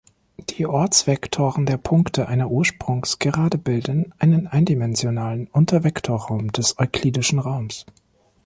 [0.57, 7.85] Die Ortsvektoren der Punkte einer Ursprungsgerade bilden einen eindimensionalen Untervektorraum des euklidischen Raums.